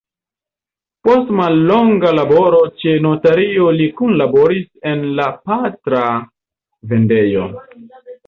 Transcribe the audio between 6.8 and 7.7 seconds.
vendejo.